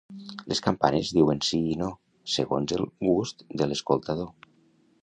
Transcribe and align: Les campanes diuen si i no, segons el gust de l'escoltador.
Les 0.53 0.61
campanes 0.67 1.11
diuen 1.17 1.43
si 1.49 1.59
i 1.75 1.77
no, 1.83 1.91
segons 2.37 2.75
el 2.79 2.85
gust 3.07 3.47
de 3.63 3.71
l'escoltador. 3.71 4.35